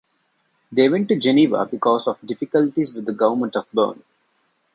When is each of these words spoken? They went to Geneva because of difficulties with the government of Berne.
They 0.71 0.89
went 0.89 1.09
to 1.09 1.15
Geneva 1.19 1.67
because 1.67 2.07
of 2.07 2.17
difficulties 2.25 2.91
with 2.91 3.05
the 3.05 3.13
government 3.13 3.55
of 3.55 3.71
Berne. 3.71 4.01